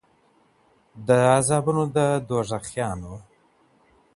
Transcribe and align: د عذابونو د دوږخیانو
د 1.07 1.09
عذابونو 1.35 1.83
د 1.95 1.97
دوږخیانو 2.27 3.13